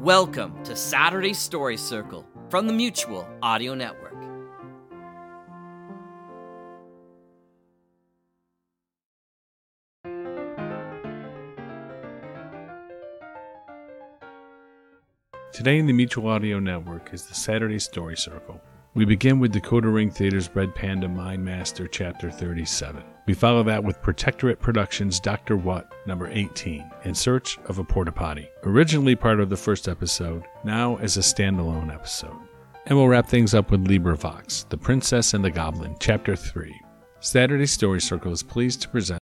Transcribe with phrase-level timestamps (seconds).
[0.00, 4.14] Welcome to Saturday Story Circle from the Mutual Audio Network.
[15.52, 18.58] Today in the Mutual Audio Network is the Saturday Story Circle.
[18.92, 23.04] We begin with Decoder Ring Theater's Red Panda Mind Master, Chapter 37.
[23.24, 25.56] We follow that with Protectorate Productions' Dr.
[25.56, 28.48] What, number 18, In Search of a Porta Potty.
[28.64, 32.36] Originally part of the first episode, now as a standalone episode.
[32.86, 36.74] And we'll wrap things up with LibriVox, The Princess and the Goblin, Chapter 3.
[37.20, 39.18] Saturday Story Circle is pleased to present